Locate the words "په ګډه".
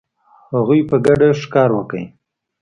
0.89-1.29